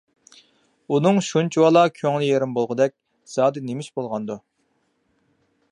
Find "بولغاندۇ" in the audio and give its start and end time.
3.99-4.41